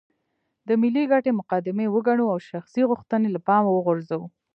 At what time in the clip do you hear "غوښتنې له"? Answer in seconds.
2.89-3.39